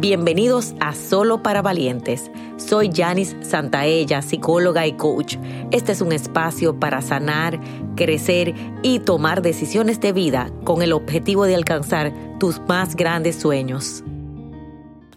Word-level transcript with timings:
Bienvenidos 0.00 0.72
a 0.80 0.94
Solo 0.94 1.42
para 1.42 1.60
Valientes. 1.60 2.30
Soy 2.56 2.90
Janice 2.90 3.36
Santaella, 3.44 4.22
psicóloga 4.22 4.86
y 4.86 4.94
coach. 4.94 5.36
Este 5.72 5.92
es 5.92 6.00
un 6.00 6.12
espacio 6.12 6.80
para 6.80 7.02
sanar, 7.02 7.60
crecer 7.96 8.54
y 8.82 9.00
tomar 9.00 9.42
decisiones 9.42 10.00
de 10.00 10.14
vida 10.14 10.50
con 10.64 10.80
el 10.80 10.94
objetivo 10.94 11.44
de 11.44 11.54
alcanzar 11.54 12.14
tus 12.38 12.60
más 12.60 12.96
grandes 12.96 13.36
sueños. 13.36 14.02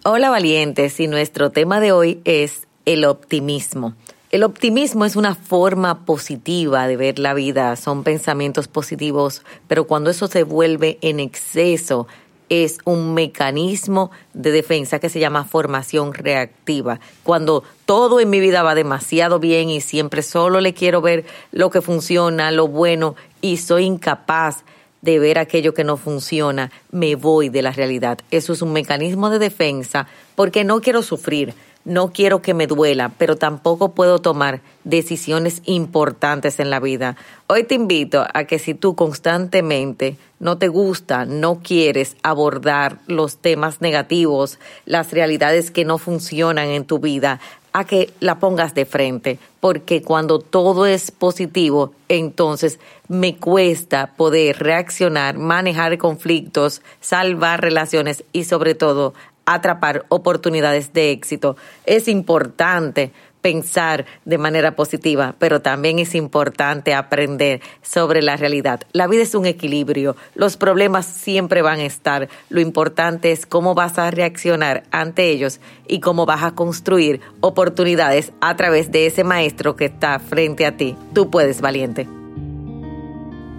Hola 0.04 0.30
valientes 0.30 1.00
y 1.00 1.08
nuestro 1.08 1.50
tema 1.50 1.80
de 1.80 1.94
hoy 1.94 2.22
es 2.26 2.68
el 2.84 3.06
optimismo. 3.06 3.94
El 4.34 4.44
optimismo 4.44 5.06
es 5.06 5.16
una 5.16 5.36
forma 5.36 6.06
positiva 6.06 6.88
de 6.88 6.98
ver 6.98 7.20
la 7.20 7.34
vida, 7.34 7.76
son 7.78 8.04
pensamientos 8.04 8.68
positivos, 8.68 9.44
pero 9.68 9.86
cuando 9.86 10.10
eso 10.10 10.28
se 10.28 10.42
vuelve 10.42 10.98
en 11.02 11.20
exceso, 11.20 12.08
es 12.54 12.78
un 12.86 13.14
mecanismo 13.14 14.12
de 14.34 14.52
defensa 14.52 15.00
que 15.00 15.10
se 15.10 15.20
llama 15.20 15.46
formación 15.46 16.14
reactiva. 16.14 17.00
Cuando 17.24 17.64
todo 17.86 18.20
en 18.20 18.30
mi 18.30 18.40
vida 18.40 18.62
va 18.64 18.76
demasiado 18.76 19.40
bien 19.40 19.70
y 19.70 19.82
siempre 19.82 20.22
solo 20.22 20.62
le 20.62 20.74
quiero 20.74 21.02
ver 21.02 21.26
lo 21.52 21.70
que 21.70 21.82
funciona, 21.82 22.52
lo 22.52 22.68
bueno, 22.68 23.16
y 23.42 23.58
soy 23.58 23.86
incapaz 23.86 24.64
de 25.04 25.20
ver 25.20 25.38
aquello 25.38 25.76
que 25.76 25.84
no 25.84 25.98
funciona, 25.98 26.72
me 26.90 27.14
voy 27.16 27.50
de 27.50 27.62
la 27.62 27.72
realidad. 27.72 28.18
Eso 28.32 28.54
es 28.54 28.64
un 28.64 28.74
mecanismo 28.74 29.30
de 29.30 29.38
defensa 29.38 30.08
porque 30.36 30.64
no 30.64 30.82
quiero 30.82 31.04
sufrir 31.04 31.54
no 31.86 32.14
quiero 32.14 32.42
que 32.42 32.54
me 32.54 32.68
duela, 32.68 33.12
pero 33.18 33.36
tampoco 33.36 33.94
puedo 33.94 34.20
tomar 34.20 34.62
decisiones 34.84 35.62
importantes 35.66 36.60
en 36.60 36.70
la 36.70 36.80
vida. 36.80 37.18
Hoy 37.48 37.64
te 37.64 37.76
invito 37.76 38.26
a 38.34 38.46
que 38.46 38.58
si 38.58 38.74
tú 38.74 38.96
constantemente 38.96 40.18
no 40.40 40.58
te 40.58 40.70
gusta, 40.70 41.26
no 41.26 41.60
quieres 41.62 42.16
abordar 42.24 43.00
los 43.08 43.38
temas 43.38 43.82
negativos, 43.82 44.60
las 44.86 45.12
realidades 45.12 45.72
que 45.72 45.86
no 45.86 45.98
funcionan 45.98 46.70
en 46.70 46.86
tu 46.86 47.00
vida, 47.00 47.40
a 47.74 47.86
que 47.86 48.14
la 48.20 48.40
pongas 48.40 48.76
de 48.76 48.86
frente, 48.86 49.40
porque 49.60 50.04
cuando 50.04 50.40
todo 50.40 50.86
es 50.86 51.12
positivo, 51.12 51.94
entonces 52.08 52.80
me 53.08 53.36
cuesta 53.36 54.14
poder 54.16 54.60
reaccionar, 54.60 55.38
manejar 55.38 55.98
conflictos, 55.98 56.82
salvar 57.02 57.62
relaciones 57.62 58.24
y 58.32 58.44
sobre 58.44 58.76
todo 58.76 59.14
atrapar 59.46 60.06
oportunidades 60.10 60.94
de 60.94 61.12
éxito. 61.12 61.58
Es 61.86 62.08
importante 62.08 63.12
pensar 63.44 64.06
de 64.24 64.38
manera 64.38 64.76
positiva, 64.76 65.36
pero 65.38 65.62
también 65.62 66.00
es 66.00 66.16
importante 66.16 66.96
aprender 66.96 67.62
sobre 67.82 68.22
la 68.22 68.38
realidad. 68.38 68.82
La 68.94 69.06
vida 69.06 69.22
es 69.22 69.36
un 69.36 69.46
equilibrio, 69.46 70.16
los 70.34 70.56
problemas 70.56 71.06
siempre 71.06 71.62
van 71.62 71.80
a 71.80 71.86
estar, 71.86 72.30
lo 72.50 72.62
importante 72.62 73.34
es 73.34 73.46
cómo 73.46 73.76
vas 73.76 74.00
a 74.00 74.10
reaccionar 74.10 74.84
ante 74.92 75.30
ellos 75.30 75.60
y 75.88 76.00
cómo 76.00 76.26
vas 76.26 76.42
a 76.42 76.56
construir 76.56 77.20
oportunidades 77.42 78.32
a 78.40 78.56
través 78.56 78.92
de 78.92 79.08
ese 79.08 79.26
maestro 79.26 79.76
que 79.76 79.86
está 79.86 80.18
frente 80.20 80.66
a 80.66 80.78
ti. 80.78 80.96
Tú 81.14 81.30
puedes, 81.30 81.60
valiente. 81.60 82.08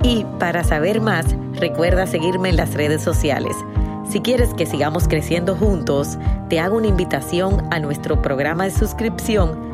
Y 0.02 0.24
para 0.38 0.64
saber 0.64 1.02
más, 1.02 1.26
recuerda 1.54 2.06
seguirme 2.06 2.48
en 2.48 2.56
las 2.56 2.72
redes 2.72 3.02
sociales. 3.02 3.54
Si 4.10 4.20
quieres 4.20 4.54
que 4.54 4.66
sigamos 4.66 5.08
creciendo 5.08 5.56
juntos, 5.56 6.19
te 6.48 6.58
hago 6.60 6.76
una 6.76 6.86
invitación 6.86 7.62
a 7.70 7.80
nuestro 7.80 8.22
programa 8.22 8.64
de 8.64 8.70
suscripción 8.70 9.73